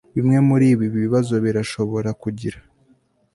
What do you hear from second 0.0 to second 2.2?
Bimwe muribi bibazo birashobora